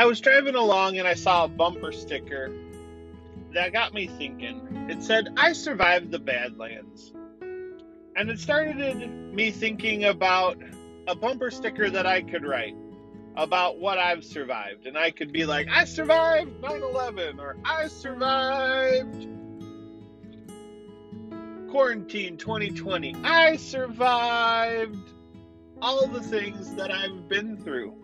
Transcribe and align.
I 0.00 0.06
was 0.06 0.18
driving 0.18 0.54
along 0.54 0.96
and 0.96 1.06
I 1.06 1.12
saw 1.12 1.44
a 1.44 1.48
bumper 1.48 1.92
sticker 1.92 2.50
that 3.52 3.74
got 3.74 3.92
me 3.92 4.06
thinking. 4.06 4.86
It 4.88 5.02
said, 5.02 5.28
I 5.36 5.52
survived 5.52 6.10
the 6.10 6.18
Badlands. 6.18 7.12
And 8.16 8.30
it 8.30 8.38
started 8.38 9.34
me 9.34 9.50
thinking 9.50 10.04
about 10.04 10.56
a 11.06 11.14
bumper 11.14 11.50
sticker 11.50 11.90
that 11.90 12.06
I 12.06 12.22
could 12.22 12.46
write 12.46 12.76
about 13.36 13.78
what 13.78 13.98
I've 13.98 14.24
survived. 14.24 14.86
And 14.86 14.96
I 14.96 15.10
could 15.10 15.32
be 15.32 15.44
like, 15.44 15.68
I 15.68 15.84
survived 15.84 16.62
9 16.62 16.82
11, 16.82 17.38
or 17.38 17.58
I 17.62 17.86
survived 17.88 19.28
quarantine 21.70 22.38
2020. 22.38 23.16
I 23.22 23.56
survived 23.56 25.10
all 25.82 26.06
the 26.06 26.22
things 26.22 26.74
that 26.76 26.90
I've 26.90 27.28
been 27.28 27.58
through. 27.58 27.99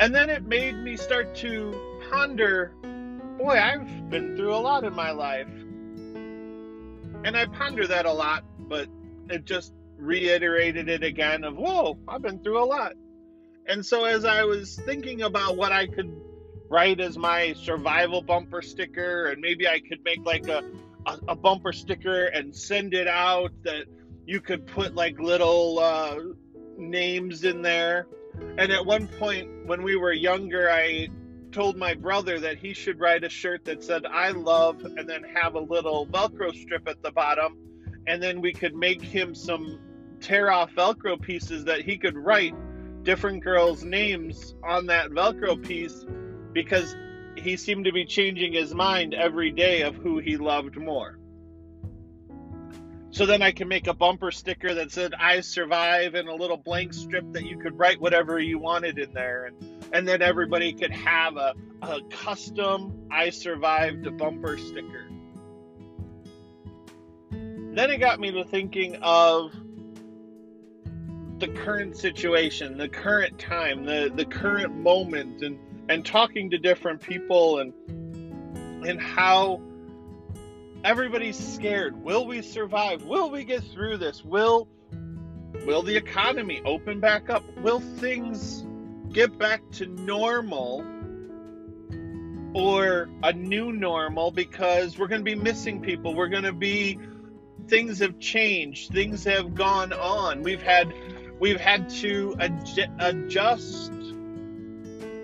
And 0.00 0.14
then 0.14 0.28
it 0.28 0.44
made 0.44 0.76
me 0.76 0.96
start 0.96 1.34
to 1.36 1.98
ponder 2.10 2.72
boy, 3.38 3.58
I've 3.58 4.10
been 4.10 4.36
through 4.36 4.54
a 4.54 4.58
lot 4.58 4.84
in 4.84 4.94
my 4.94 5.10
life. 5.10 5.48
And 7.24 7.36
I 7.36 7.46
ponder 7.46 7.86
that 7.86 8.06
a 8.06 8.12
lot, 8.12 8.44
but 8.58 8.88
it 9.28 9.44
just 9.44 9.72
reiterated 9.98 10.88
it 10.88 11.02
again 11.02 11.44
of, 11.44 11.56
whoa, 11.56 11.98
I've 12.06 12.22
been 12.22 12.42
through 12.42 12.62
a 12.62 12.66
lot. 12.66 12.92
And 13.66 13.84
so 13.84 14.04
as 14.04 14.24
I 14.24 14.44
was 14.44 14.76
thinking 14.76 15.22
about 15.22 15.56
what 15.56 15.72
I 15.72 15.86
could 15.86 16.14
write 16.68 17.00
as 17.00 17.16
my 17.16 17.54
survival 17.54 18.20
bumper 18.22 18.62
sticker, 18.62 19.26
and 19.26 19.40
maybe 19.40 19.66
I 19.66 19.80
could 19.80 20.04
make 20.04 20.24
like 20.24 20.48
a, 20.48 20.62
a, 21.06 21.18
a 21.28 21.36
bumper 21.36 21.72
sticker 21.72 22.26
and 22.26 22.54
send 22.54 22.94
it 22.94 23.08
out 23.08 23.52
that 23.64 23.86
you 24.26 24.40
could 24.40 24.66
put 24.66 24.94
like 24.94 25.18
little 25.18 25.78
uh, 25.78 26.18
names 26.76 27.44
in 27.44 27.62
there. 27.62 28.06
And 28.58 28.72
at 28.72 28.86
one 28.86 29.08
point 29.08 29.66
when 29.66 29.82
we 29.82 29.96
were 29.96 30.12
younger, 30.12 30.70
I 30.70 31.08
told 31.52 31.76
my 31.76 31.94
brother 31.94 32.40
that 32.40 32.58
he 32.58 32.74
should 32.74 32.98
write 32.98 33.22
a 33.22 33.28
shirt 33.28 33.64
that 33.64 33.82
said 33.82 34.04
I 34.06 34.30
love 34.30 34.84
and 34.84 35.08
then 35.08 35.22
have 35.22 35.54
a 35.54 35.60
little 35.60 36.06
velcro 36.06 36.52
strip 36.52 36.88
at 36.88 37.00
the 37.02 37.12
bottom 37.12 37.56
and 38.06 38.20
then 38.20 38.40
we 38.40 38.52
could 38.52 38.74
make 38.74 39.00
him 39.00 39.34
some 39.34 39.78
tear 40.20 40.50
off 40.50 40.72
velcro 40.72 41.20
pieces 41.20 41.64
that 41.64 41.82
he 41.82 41.96
could 41.96 42.16
write 42.16 42.54
different 43.04 43.44
girls 43.44 43.84
names 43.84 44.54
on 44.64 44.86
that 44.86 45.10
velcro 45.10 45.62
piece 45.62 46.04
because 46.52 46.96
he 47.36 47.56
seemed 47.56 47.84
to 47.84 47.92
be 47.92 48.04
changing 48.04 48.52
his 48.52 48.74
mind 48.74 49.14
every 49.14 49.50
day 49.50 49.82
of 49.82 49.94
who 49.94 50.18
he 50.18 50.36
loved 50.36 50.76
more. 50.76 51.18
So 53.14 53.26
then 53.26 53.42
I 53.42 53.52
can 53.52 53.68
make 53.68 53.86
a 53.86 53.94
bumper 53.94 54.32
sticker 54.32 54.74
that 54.74 54.90
said 54.90 55.14
I 55.16 55.38
survive 55.38 56.16
and 56.16 56.28
a 56.28 56.34
little 56.34 56.56
blank 56.56 56.92
strip 56.92 57.32
that 57.34 57.44
you 57.44 57.56
could 57.56 57.78
write 57.78 58.00
whatever 58.00 58.40
you 58.40 58.58
wanted 58.58 58.98
in 58.98 59.12
there 59.14 59.46
and 59.46 59.56
and 59.92 60.08
then 60.08 60.20
everybody 60.20 60.72
could 60.72 60.90
have 60.90 61.36
a, 61.36 61.54
a 61.82 62.00
custom 62.10 63.06
I 63.12 63.30
survived 63.30 64.18
bumper 64.18 64.58
sticker. 64.58 65.06
Then 67.30 67.90
it 67.92 68.00
got 68.00 68.18
me 68.18 68.32
to 68.32 68.42
thinking 68.42 68.96
of 68.96 69.52
the 71.38 71.46
current 71.46 71.96
situation, 71.96 72.76
the 72.76 72.88
current 72.88 73.38
time, 73.38 73.84
the, 73.84 74.10
the 74.12 74.24
current 74.24 74.74
moment 74.74 75.40
and 75.40 75.56
and 75.88 76.04
talking 76.04 76.50
to 76.50 76.58
different 76.58 77.00
people 77.00 77.60
and 77.60 77.72
and 78.84 79.00
how 79.00 79.62
everybody's 80.84 81.38
scared. 81.38 81.96
Will 82.02 82.26
we 82.26 82.42
survive? 82.42 83.02
Will 83.04 83.30
we 83.30 83.44
get 83.44 83.64
through 83.64 83.96
this? 83.96 84.22
Will 84.24 84.68
will 85.64 85.82
the 85.82 85.96
economy 85.96 86.60
open 86.64 87.00
back 87.00 87.30
up? 87.30 87.42
Will 87.58 87.80
things 87.80 88.64
get 89.12 89.38
back 89.38 89.62
to 89.72 89.86
normal 89.86 90.84
or 92.54 93.08
a 93.22 93.32
new 93.32 93.72
normal 93.72 94.30
because 94.30 94.98
we're 94.98 95.08
going 95.08 95.20
to 95.20 95.24
be 95.24 95.34
missing 95.34 95.80
people. 95.80 96.14
We're 96.14 96.28
going 96.28 96.44
to 96.44 96.52
be 96.52 96.98
things 97.66 97.98
have 97.98 98.18
changed. 98.18 98.92
Things 98.92 99.24
have 99.24 99.54
gone 99.54 99.92
on. 99.92 100.42
We've 100.42 100.62
had 100.62 100.92
we've 101.40 101.60
had 101.60 101.88
to 101.90 102.36
adjust 102.98 103.92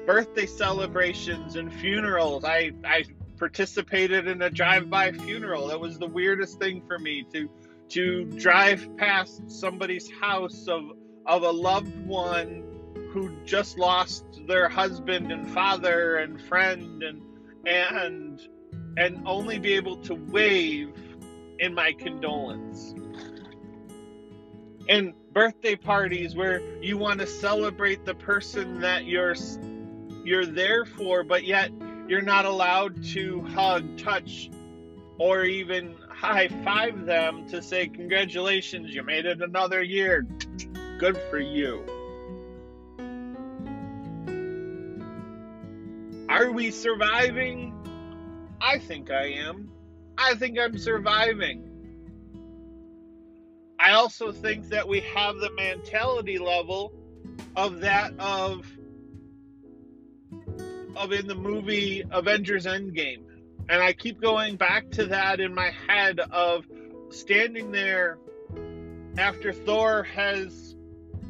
birthday 0.06 0.46
celebrations 0.46 1.56
and 1.56 1.72
funerals. 1.72 2.44
I 2.44 2.72
I 2.84 3.04
participated 3.40 4.28
in 4.28 4.42
a 4.42 4.50
drive-by 4.50 5.10
funeral. 5.12 5.68
That 5.68 5.80
was 5.80 5.98
the 5.98 6.06
weirdest 6.06 6.60
thing 6.60 6.82
for 6.86 6.98
me 6.98 7.24
to 7.32 7.48
to 7.88 8.24
drive 8.38 8.86
past 8.98 9.50
somebody's 9.50 10.08
house 10.20 10.68
of 10.68 10.92
of 11.26 11.42
a 11.42 11.50
loved 11.50 12.06
one 12.06 12.62
who 13.12 13.34
just 13.44 13.78
lost 13.78 14.24
their 14.46 14.68
husband 14.68 15.32
and 15.32 15.48
father 15.48 16.18
and 16.18 16.40
friend 16.42 17.02
and 17.02 17.22
and 17.66 18.46
and 18.98 19.22
only 19.26 19.58
be 19.58 19.72
able 19.72 19.96
to 19.96 20.14
wave 20.14 20.94
in 21.58 21.74
my 21.74 21.92
condolence. 21.94 22.94
And 24.88 25.14
birthday 25.32 25.76
parties 25.76 26.36
where 26.36 26.60
you 26.82 26.98
want 26.98 27.20
to 27.20 27.26
celebrate 27.26 28.04
the 28.04 28.14
person 28.14 28.80
that 28.80 29.06
you're 29.06 29.34
you're 30.24 30.44
there 30.44 30.84
for 30.84 31.24
but 31.24 31.44
yet 31.44 31.70
you're 32.10 32.20
not 32.20 32.44
allowed 32.44 33.04
to 33.04 33.40
hug, 33.54 33.96
touch 33.96 34.50
or 35.16 35.44
even 35.44 35.94
high 36.08 36.48
five 36.64 37.06
them 37.06 37.48
to 37.48 37.62
say 37.62 37.86
congratulations, 37.86 38.92
you 38.92 39.04
made 39.04 39.26
it 39.26 39.40
another 39.40 39.80
year. 39.80 40.26
Good 40.98 41.16
for 41.30 41.38
you. 41.38 41.84
Are 46.28 46.50
we 46.50 46.72
surviving? 46.72 47.72
I 48.60 48.78
think 48.78 49.12
I 49.12 49.26
am. 49.26 49.70
I 50.18 50.34
think 50.34 50.58
I'm 50.58 50.78
surviving. 50.78 51.64
I 53.78 53.92
also 53.92 54.32
think 54.32 54.68
that 54.70 54.88
we 54.88 54.98
have 55.14 55.36
the 55.36 55.52
mentality 55.52 56.38
level 56.38 56.92
of 57.54 57.80
that 57.80 58.18
of 58.18 58.66
of 61.00 61.12
in 61.12 61.26
the 61.26 61.34
movie 61.34 62.04
Avengers 62.10 62.66
Endgame. 62.66 63.22
And 63.70 63.82
I 63.82 63.94
keep 63.94 64.20
going 64.20 64.56
back 64.56 64.90
to 64.92 65.06
that 65.06 65.40
in 65.40 65.54
my 65.54 65.72
head 65.88 66.20
of 66.20 66.66
standing 67.08 67.72
there 67.72 68.18
after 69.16 69.52
Thor 69.52 70.02
has 70.02 70.76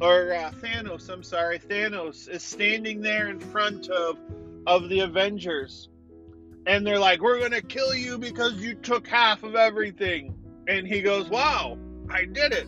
or 0.01 0.33
uh, 0.33 0.51
Thanos, 0.61 1.09
I'm 1.09 1.23
sorry, 1.23 1.59
Thanos 1.59 2.27
is 2.27 2.43
standing 2.43 3.01
there 3.01 3.29
in 3.29 3.39
front 3.39 3.87
of 3.89 4.17
of 4.67 4.89
the 4.89 5.01
Avengers. 5.01 5.89
And 6.65 6.85
they're 6.85 6.99
like, 6.99 7.21
We're 7.21 7.39
going 7.39 7.51
to 7.51 7.61
kill 7.61 7.95
you 7.95 8.17
because 8.17 8.55
you 8.55 8.75
took 8.75 9.07
half 9.07 9.43
of 9.43 9.55
everything. 9.55 10.35
And 10.67 10.85
he 10.85 11.01
goes, 11.01 11.29
Wow, 11.29 11.77
I 12.09 12.25
did 12.25 12.51
it. 12.51 12.67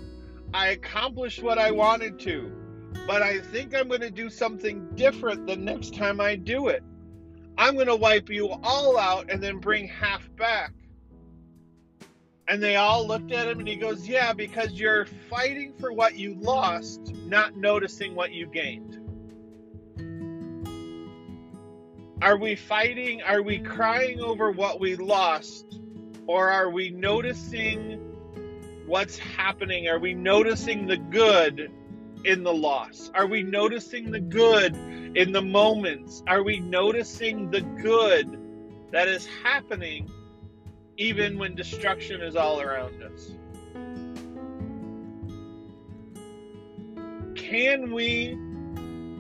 I 0.53 0.69
accomplished 0.69 1.43
what 1.43 1.57
I 1.57 1.71
wanted 1.71 2.19
to. 2.19 2.51
But 3.07 3.21
I 3.21 3.39
think 3.39 3.75
I'm 3.75 3.87
going 3.87 4.01
to 4.01 4.11
do 4.11 4.29
something 4.29 4.87
different 4.95 5.47
the 5.47 5.55
next 5.55 5.95
time 5.95 6.21
I 6.21 6.35
do 6.35 6.67
it. 6.67 6.83
I'm 7.57 7.75
going 7.75 7.87
to 7.87 7.95
wipe 7.95 8.29
you 8.29 8.49
all 8.63 8.97
out 8.97 9.29
and 9.29 9.41
then 9.41 9.59
bring 9.59 9.87
half 9.87 10.27
back. 10.35 10.73
And 12.47 12.61
they 12.61 12.75
all 12.75 13.07
looked 13.07 13.31
at 13.31 13.47
him 13.47 13.59
and 13.59 13.67
he 13.67 13.75
goes, 13.75 14.07
Yeah, 14.07 14.33
because 14.33 14.73
you're 14.73 15.05
fighting 15.05 15.73
for 15.79 15.93
what 15.93 16.15
you 16.15 16.35
lost, 16.35 17.13
not 17.25 17.55
noticing 17.55 18.15
what 18.15 18.33
you 18.33 18.47
gained. 18.47 18.99
Are 22.21 22.37
we 22.37 22.55
fighting? 22.55 23.21
Are 23.21 23.41
we 23.41 23.59
crying 23.59 24.21
over 24.21 24.51
what 24.51 24.79
we 24.79 24.95
lost? 24.95 25.79
Or 26.25 26.49
are 26.49 26.69
we 26.69 26.89
noticing 26.89 27.99
what's 28.85 29.17
happening? 29.17 29.87
Are 29.87 29.99
we 29.99 30.13
noticing 30.13 30.85
the 30.85 30.97
good 30.97 31.71
in 32.23 32.43
the 32.43 32.53
loss? 32.53 33.11
Are 33.13 33.27
we 33.27 33.43
noticing 33.43 34.11
the 34.11 34.19
good 34.19 34.75
in 34.75 35.31
the 35.31 35.41
moments? 35.41 36.23
Are 36.27 36.43
we 36.43 36.59
noticing 36.59 37.51
the 37.51 37.61
good 37.61 38.39
that 38.91 39.07
is 39.07 39.27
happening 39.43 40.09
even 40.97 41.37
when 41.37 41.55
destruction 41.55 42.21
is 42.21 42.35
all 42.35 42.61
around 42.61 43.01
us? 43.03 43.31
Can 47.35 47.93
we 47.93 48.37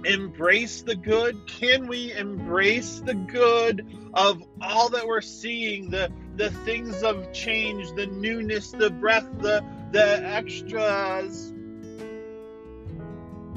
embrace 0.05 0.81
the 0.81 0.95
good? 0.95 1.47
Can 1.47 1.87
we 1.87 2.13
embrace 2.13 2.99
the 2.99 3.13
good 3.13 3.85
of 4.13 4.43
all 4.61 4.89
that 4.89 5.07
we're 5.07 5.21
seeing, 5.21 5.89
the 5.89 6.11
the 6.35 6.49
things 6.49 7.03
of 7.03 7.31
change, 7.31 7.91
the 7.93 8.07
newness, 8.07 8.71
the 8.71 8.89
breath, 8.89 9.27
the 9.39 9.63
the 9.91 10.25
extras 10.25 11.53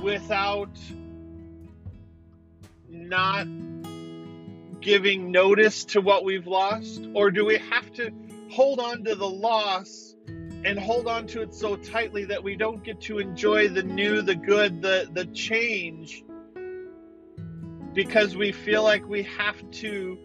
without 0.00 0.78
not 2.88 3.46
giving 4.80 5.30
notice 5.30 5.84
to 5.84 6.00
what 6.00 6.24
we've 6.24 6.46
lost? 6.46 7.02
Or 7.14 7.30
do 7.30 7.44
we 7.44 7.58
have 7.58 7.92
to 7.94 8.10
hold 8.50 8.78
on 8.80 9.04
to 9.04 9.14
the 9.14 9.28
loss 9.28 10.14
and 10.64 10.78
hold 10.78 11.06
on 11.06 11.26
to 11.28 11.42
it 11.42 11.54
so 11.54 11.76
tightly 11.76 12.24
that 12.24 12.42
we 12.42 12.56
don't 12.56 12.82
get 12.82 13.00
to 13.02 13.18
enjoy 13.18 13.68
the 13.68 13.82
new, 13.82 14.22
the 14.22 14.34
good, 14.34 14.82
the, 14.82 15.08
the 15.12 15.26
change 15.26 16.24
because 17.96 18.36
we 18.36 18.52
feel 18.52 18.82
like 18.82 19.06
we 19.08 19.22
have 19.22 19.70
to 19.70 20.18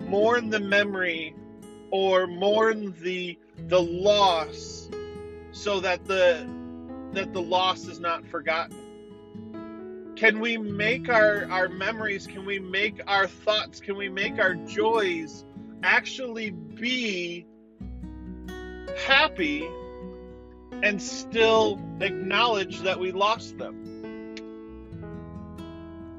mourn 0.00 0.48
the 0.48 0.58
memory 0.58 1.34
or 1.90 2.26
mourn 2.26 2.94
the 3.02 3.38
the 3.68 3.80
loss 3.80 4.88
so 5.52 5.80
that 5.80 6.04
the 6.06 6.48
that 7.12 7.32
the 7.32 7.40
loss 7.40 7.86
is 7.86 8.00
not 8.00 8.26
forgotten 8.26 8.83
can 10.24 10.40
we 10.40 10.56
make 10.56 11.10
our 11.10 11.46
our 11.50 11.68
memories? 11.68 12.26
Can 12.26 12.46
we 12.46 12.58
make 12.58 12.98
our 13.06 13.26
thoughts? 13.26 13.78
Can 13.78 13.94
we 13.94 14.08
make 14.08 14.38
our 14.38 14.54
joys 14.54 15.44
actually 15.82 16.50
be 16.50 17.44
happy 19.06 19.68
and 20.82 21.02
still 21.02 21.78
acknowledge 22.00 22.80
that 22.80 22.98
we 22.98 23.12
lost 23.12 23.58
them? 23.58 23.82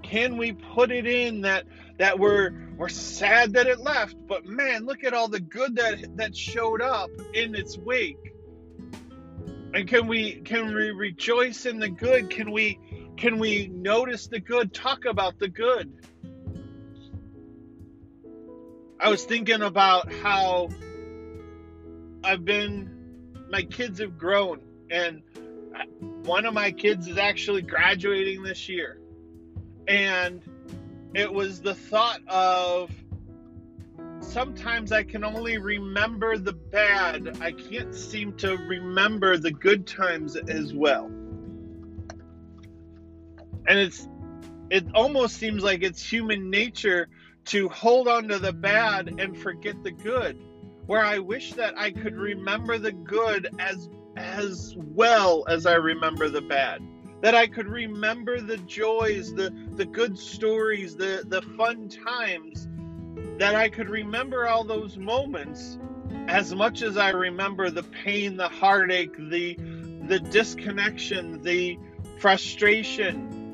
Can 0.03 0.37
we 0.37 0.53
put 0.53 0.91
it 0.91 1.07
in 1.07 1.41
that 1.41 1.65
that 1.97 2.19
we're 2.19 2.51
we're 2.77 2.89
sad 2.89 3.53
that 3.53 3.65
it 3.65 3.79
left 3.79 4.15
but 4.27 4.45
man 4.45 4.85
look 4.85 5.03
at 5.03 5.15
all 5.15 5.29
the 5.29 5.39
good 5.39 5.77
that 5.77 6.15
that 6.17 6.37
showed 6.37 6.83
up 6.83 7.09
in 7.33 7.55
its 7.55 7.75
wake. 7.75 8.35
And 9.73 9.87
can 9.87 10.05
we 10.05 10.41
can 10.41 10.75
we 10.75 10.91
rejoice 10.91 11.65
in 11.65 11.79
the 11.79 11.89
good? 11.89 12.29
Can 12.29 12.51
we 12.51 12.79
can 13.17 13.39
we 13.39 13.67
notice 13.67 14.27
the 14.27 14.39
good 14.39 14.73
talk 14.73 15.05
about 15.05 15.39
the 15.39 15.47
good 15.47 15.93
i 18.99 19.09
was 19.09 19.23
thinking 19.25 19.61
about 19.61 20.11
how 20.11 20.69
i've 22.23 22.45
been 22.45 22.89
my 23.49 23.63
kids 23.63 23.99
have 23.99 24.17
grown 24.17 24.59
and 24.89 25.21
one 26.23 26.45
of 26.45 26.53
my 26.53 26.71
kids 26.71 27.07
is 27.07 27.17
actually 27.17 27.61
graduating 27.61 28.43
this 28.43 28.67
year 28.67 28.99
and 29.87 30.41
it 31.13 31.31
was 31.31 31.61
the 31.61 31.73
thought 31.73 32.19
of 32.27 32.91
sometimes 34.19 34.91
I 34.91 35.03
can 35.03 35.23
only 35.23 35.57
remember 35.57 36.37
the 36.37 36.53
bad. 36.53 37.37
I 37.41 37.51
can't 37.51 37.93
seem 37.93 38.33
to 38.37 38.57
remember 38.57 39.37
the 39.37 39.51
good 39.51 39.87
times 39.87 40.35
as 40.35 40.73
well. 40.73 41.09
And 43.67 43.79
it's 43.79 44.07
it 44.69 44.85
almost 44.93 45.37
seems 45.37 45.63
like 45.63 45.83
it's 45.83 46.01
human 46.03 46.49
nature 46.49 47.07
to 47.45 47.69
hold 47.69 48.07
on 48.07 48.27
to 48.29 48.39
the 48.39 48.53
bad 48.53 49.19
and 49.19 49.37
forget 49.37 49.83
the 49.83 49.91
good. 49.91 50.37
Where 50.87 51.03
I 51.03 51.19
wish 51.19 51.53
that 51.53 51.77
I 51.77 51.91
could 51.91 52.15
remember 52.15 52.77
the 52.77 52.91
good 52.91 53.49
as 53.59 53.89
as 54.17 54.75
well 54.77 55.45
as 55.47 55.65
I 55.65 55.75
remember 55.75 56.29
the 56.29 56.41
bad 56.41 56.81
that 57.21 57.33
I 57.33 57.47
could 57.47 57.67
remember 57.67 58.39
the 58.39 58.57
joys, 58.57 59.33
the, 59.33 59.51
the 59.73 59.85
good 59.85 60.15
stories, 60.15 60.95
the, 60.95 61.23
the 61.25 61.41
fun 61.41 61.89
times, 61.89 62.67
that 63.39 63.55
I 63.55 63.67
could 63.69 63.89
remember 63.89 64.47
all 64.47 64.63
those 64.63 64.97
moments 64.97 65.79
as 66.27 66.53
much 66.53 66.81
as 66.81 66.97
I 66.97 67.09
remember 67.09 67.71
the 67.71 67.81
pain, 67.81 68.37
the 68.37 68.47
heartache, 68.47 69.15
the, 69.17 69.55
the 70.07 70.19
disconnection, 70.19 71.41
the 71.41 71.79
frustration 72.19 73.44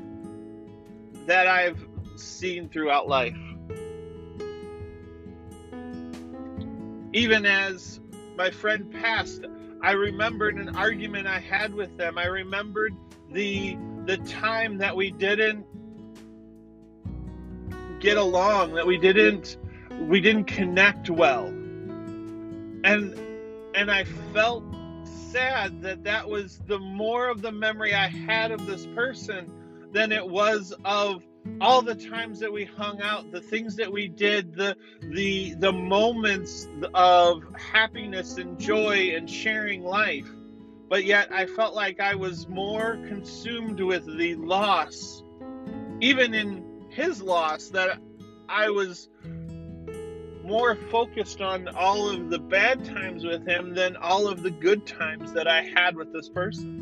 that 1.28 1.48
I've 1.48 1.86
seen 2.16 2.70
throughout 2.70 3.08
life. 3.08 3.38
Even 7.14 7.46
as 7.46 8.00
my 8.38 8.50
friend 8.50 8.92
passed, 8.92 9.46
I 9.82 9.92
remembered 9.92 10.58
an 10.58 10.76
argument 10.76 11.28
I 11.28 11.40
had 11.40 11.74
with 11.74 11.98
them. 11.98 12.18
I 12.18 12.26
remembered 12.26 12.96
the 13.32 13.78
the 14.06 14.18
time 14.18 14.78
that 14.80 14.96
we 14.96 15.12
didn't 15.12 15.66
get 18.00 18.18
along, 18.18 18.74
that 18.76 18.88
we 18.88 18.98
didn't 18.98 19.58
we 20.00 20.22
didn't 20.22 20.46
connect 20.46 21.10
well. 21.10 21.48
And 22.84 23.20
and 23.76 23.92
I 23.92 24.06
felt 24.34 24.64
sad 25.32 25.82
that 25.82 26.04
that 26.04 26.30
was 26.30 26.60
the 26.68 26.80
more 26.80 27.30
of 27.30 27.42
the 27.42 27.52
memory 27.52 27.94
I 27.94 28.08
had 28.08 28.52
of 28.52 28.66
this 28.66 28.86
person 28.88 29.52
than 29.92 30.12
it 30.12 30.28
was 30.28 30.74
of 30.86 31.24
all 31.60 31.82
the 31.82 31.96
times 31.96 32.40
that 32.40 32.52
we 32.52 32.66
hung 32.66 33.02
out, 33.02 33.32
the 33.32 33.42
things 33.42 33.76
that 33.76 33.92
we 33.92 34.08
did, 34.08 34.56
the 34.56 34.76
the 35.02 35.56
the 35.56 35.72
moments 35.72 36.68
of 36.94 37.44
happiness 37.58 38.38
and 38.38 38.60
joy 38.60 39.14
and 39.16 39.30
sharing 39.30 39.84
life 39.84 40.30
but 40.92 41.06
yet 41.06 41.32
I 41.32 41.46
felt 41.46 41.74
like 41.74 42.02
I 42.02 42.16
was 42.16 42.50
more 42.50 42.98
consumed 43.08 43.80
with 43.80 44.06
the 44.18 44.36
loss, 44.36 45.24
even 46.02 46.34
in 46.34 46.84
his 46.90 47.22
loss, 47.22 47.70
that 47.70 47.98
I 48.50 48.70
was 48.72 49.08
more 50.44 50.76
focused 50.76 51.40
on 51.40 51.70
all 51.70 52.10
of 52.10 52.30
the 52.30 52.40
bad 52.40 52.84
times 52.84 53.24
with 53.24 53.48
him 53.48 53.74
than 53.74 53.96
all 53.96 54.28
of 54.28 54.44
the 54.44 54.52
good 54.52 54.86
times 54.86 55.32
that 55.32 55.48
I 55.48 55.62
had 55.62 55.96
with 55.96 56.12
this 56.12 56.28
person. 56.28 56.81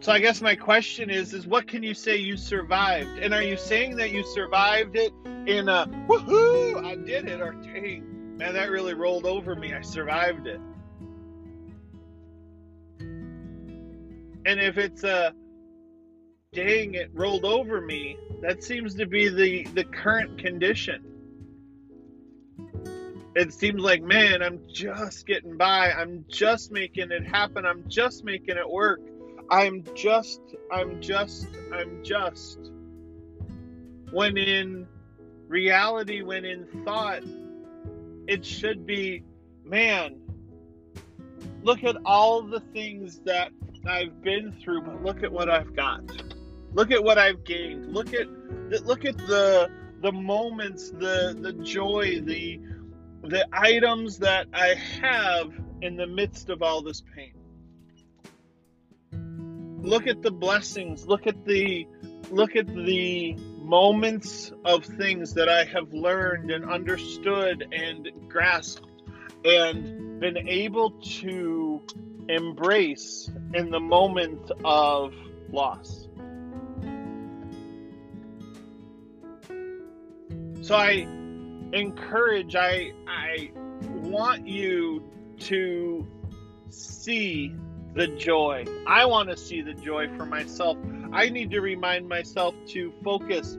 So 0.00 0.12
I 0.12 0.20
guess 0.20 0.40
my 0.40 0.54
question 0.54 1.10
is 1.10 1.34
is 1.34 1.46
what 1.46 1.66
can 1.66 1.82
you 1.82 1.94
say 1.94 2.16
you 2.16 2.36
survived? 2.36 3.18
And 3.18 3.34
are 3.34 3.42
you 3.42 3.56
saying 3.56 3.96
that 3.96 4.12
you 4.12 4.22
survived 4.24 4.96
it 4.96 5.12
in 5.46 5.68
a 5.68 5.86
woohoo, 6.08 6.84
I 6.84 6.94
did 6.94 7.28
it 7.28 7.40
or 7.40 7.52
dang, 7.52 8.36
Man, 8.36 8.54
that 8.54 8.70
really 8.70 8.94
rolled 8.94 9.26
over 9.26 9.56
me. 9.56 9.74
I 9.74 9.80
survived 9.80 10.46
it. 10.46 10.60
And 14.46 14.60
if 14.60 14.78
it's 14.78 15.02
a 15.02 15.34
dang, 16.52 16.94
it 16.94 17.10
rolled 17.12 17.44
over 17.44 17.80
me, 17.80 18.16
that 18.40 18.62
seems 18.62 18.94
to 18.94 19.06
be 19.06 19.28
the, 19.28 19.64
the 19.74 19.84
current 19.84 20.38
condition. 20.38 21.02
It 23.34 23.52
seems 23.52 23.80
like, 23.80 24.02
man, 24.02 24.42
I'm 24.42 24.60
just 24.72 25.26
getting 25.26 25.56
by. 25.56 25.90
I'm 25.92 26.24
just 26.28 26.70
making 26.70 27.10
it 27.10 27.26
happen. 27.26 27.66
I'm 27.66 27.84
just 27.88 28.24
making 28.24 28.56
it 28.56 28.68
work. 28.68 29.00
I'm 29.50 29.84
just, 29.94 30.40
I'm 30.70 31.00
just, 31.00 31.48
I'm 31.72 32.02
just. 32.04 32.58
When 34.10 34.36
in 34.36 34.86
reality, 35.48 36.22
when 36.22 36.44
in 36.44 36.66
thought, 36.84 37.22
it 38.26 38.44
should 38.44 38.86
be, 38.86 39.24
man, 39.64 40.20
look 41.62 41.82
at 41.84 41.96
all 42.04 42.42
the 42.42 42.60
things 42.60 43.20
that 43.20 43.50
I've 43.86 44.22
been 44.22 44.52
through, 44.62 44.82
but 44.82 45.02
look 45.02 45.22
at 45.22 45.32
what 45.32 45.48
I've 45.48 45.74
got. 45.74 46.02
Look 46.74 46.90
at 46.90 47.02
what 47.02 47.18
I've 47.18 47.44
gained. 47.44 47.92
Look 47.92 48.12
at 48.12 48.28
look 48.84 49.04
at 49.06 49.16
the 49.16 49.70
the 50.02 50.12
moments, 50.12 50.90
the 50.90 51.36
the 51.40 51.54
joy, 51.54 52.20
the 52.20 52.60
the 53.24 53.46
items 53.52 54.18
that 54.18 54.46
I 54.52 54.74
have 55.00 55.52
in 55.80 55.96
the 55.96 56.06
midst 56.06 56.50
of 56.50 56.62
all 56.62 56.82
this 56.82 57.02
pain. 57.16 57.37
Look 59.82 60.06
at 60.06 60.22
the 60.22 60.30
blessings. 60.30 61.06
Look 61.06 61.26
at 61.26 61.44
the 61.44 61.86
look 62.30 62.56
at 62.56 62.66
the 62.66 63.34
moments 63.62 64.52
of 64.64 64.84
things 64.84 65.34
that 65.34 65.48
I 65.48 65.64
have 65.64 65.92
learned 65.92 66.50
and 66.50 66.64
understood 66.64 67.66
and 67.72 68.08
grasped 68.28 68.86
and 69.44 70.20
been 70.20 70.48
able 70.48 70.90
to 71.20 71.82
embrace 72.28 73.30
in 73.54 73.70
the 73.70 73.80
moment 73.80 74.50
of 74.64 75.14
loss. 75.50 76.08
So 80.62 80.74
I 80.74 81.06
encourage, 81.72 82.56
I, 82.56 82.92
I 83.06 83.50
want 83.86 84.46
you 84.46 85.02
to 85.40 86.06
see 86.68 87.54
the 87.94 88.08
joy. 88.08 88.64
I 88.86 89.06
want 89.06 89.28
to 89.30 89.36
see 89.36 89.62
the 89.62 89.74
joy 89.74 90.08
for 90.16 90.24
myself. 90.26 90.76
I 91.12 91.28
need 91.28 91.50
to 91.50 91.60
remind 91.60 92.08
myself 92.08 92.54
to 92.68 92.92
focus 93.02 93.56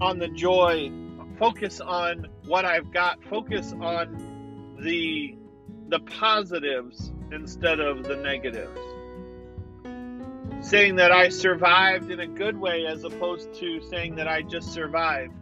on 0.00 0.18
the 0.18 0.28
joy, 0.28 0.90
focus 1.38 1.80
on 1.80 2.26
what 2.46 2.64
I've 2.64 2.92
got, 2.92 3.22
focus 3.24 3.74
on 3.80 4.76
the 4.80 5.36
the 5.88 6.00
positives 6.00 7.12
instead 7.32 7.80
of 7.80 8.04
the 8.04 8.16
negatives. 8.16 8.80
Saying 10.60 10.96
that 10.96 11.12
I 11.12 11.28
survived 11.28 12.10
in 12.10 12.20
a 12.20 12.26
good 12.26 12.58
way 12.58 12.86
as 12.86 13.04
opposed 13.04 13.54
to 13.54 13.80
saying 13.88 14.16
that 14.16 14.26
I 14.26 14.42
just 14.42 14.72
survived. 14.72 15.32